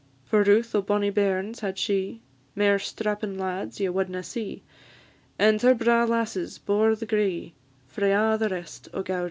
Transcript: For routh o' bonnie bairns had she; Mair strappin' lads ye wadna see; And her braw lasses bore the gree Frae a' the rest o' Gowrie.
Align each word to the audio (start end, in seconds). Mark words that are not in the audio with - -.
For 0.25 0.41
routh 0.41 0.73
o' 0.73 0.81
bonnie 0.81 1.11
bairns 1.11 1.59
had 1.59 1.77
she; 1.77 2.21
Mair 2.55 2.79
strappin' 2.79 3.37
lads 3.37 3.79
ye 3.79 3.87
wadna 3.89 4.23
see; 4.23 4.63
And 5.37 5.61
her 5.61 5.75
braw 5.75 6.05
lasses 6.05 6.57
bore 6.57 6.95
the 6.95 7.05
gree 7.05 7.53
Frae 7.85 8.11
a' 8.11 8.35
the 8.35 8.49
rest 8.49 8.89
o' 8.95 9.03
Gowrie. 9.03 9.19